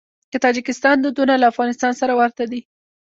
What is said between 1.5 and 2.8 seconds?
افغانستان سره ورته دي.